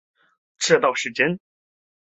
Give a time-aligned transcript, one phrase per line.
[0.57, 1.39] 这倒是真